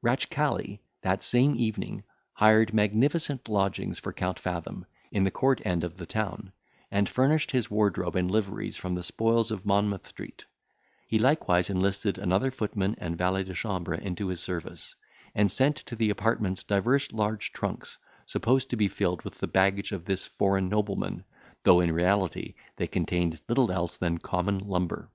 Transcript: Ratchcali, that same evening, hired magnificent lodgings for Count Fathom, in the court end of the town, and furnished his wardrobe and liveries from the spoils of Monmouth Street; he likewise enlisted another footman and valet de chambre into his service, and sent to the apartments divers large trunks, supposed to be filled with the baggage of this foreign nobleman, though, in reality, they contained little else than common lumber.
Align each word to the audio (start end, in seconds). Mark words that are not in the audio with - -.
Ratchcali, 0.00 0.80
that 1.02 1.24
same 1.24 1.56
evening, 1.56 2.04
hired 2.34 2.72
magnificent 2.72 3.48
lodgings 3.48 3.98
for 3.98 4.12
Count 4.12 4.38
Fathom, 4.38 4.86
in 5.10 5.24
the 5.24 5.30
court 5.32 5.60
end 5.66 5.82
of 5.82 5.96
the 5.96 6.06
town, 6.06 6.52
and 6.92 7.08
furnished 7.08 7.50
his 7.50 7.68
wardrobe 7.68 8.14
and 8.14 8.30
liveries 8.30 8.76
from 8.76 8.94
the 8.94 9.02
spoils 9.02 9.50
of 9.50 9.66
Monmouth 9.66 10.06
Street; 10.06 10.44
he 11.08 11.18
likewise 11.18 11.68
enlisted 11.68 12.16
another 12.16 12.52
footman 12.52 12.94
and 12.98 13.18
valet 13.18 13.42
de 13.42 13.54
chambre 13.54 13.94
into 14.00 14.28
his 14.28 14.38
service, 14.38 14.94
and 15.34 15.50
sent 15.50 15.78
to 15.78 15.96
the 15.96 16.10
apartments 16.10 16.62
divers 16.62 17.10
large 17.12 17.52
trunks, 17.52 17.98
supposed 18.24 18.70
to 18.70 18.76
be 18.76 18.86
filled 18.86 19.22
with 19.22 19.38
the 19.40 19.48
baggage 19.48 19.90
of 19.90 20.04
this 20.04 20.24
foreign 20.26 20.68
nobleman, 20.68 21.24
though, 21.64 21.80
in 21.80 21.90
reality, 21.90 22.54
they 22.76 22.86
contained 22.86 23.40
little 23.48 23.72
else 23.72 23.96
than 23.96 24.16
common 24.18 24.58
lumber. 24.58 25.10